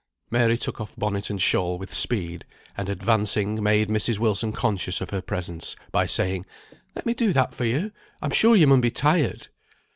Mary 0.31 0.57
took 0.57 0.81
off 0.81 0.95
bonnet 0.95 1.29
and 1.29 1.39
shawl 1.39 1.77
with 1.77 1.93
speed, 1.93 2.43
and 2.75 2.89
advancing, 2.89 3.61
made 3.61 3.87
Mrs. 3.87 4.17
Wilson 4.17 4.51
conscious 4.51 4.99
of 4.99 5.11
her 5.11 5.21
presence, 5.21 5.75
by 5.91 6.07
saying, 6.07 6.43
"Let 6.95 7.05
me 7.05 7.13
do 7.13 7.31
that 7.33 7.53
for 7.53 7.65
you. 7.65 7.91
I'm 8.19 8.31
sure 8.31 8.55
you 8.55 8.65
mun 8.65 8.81
be 8.81 8.89
tired." 8.89 9.49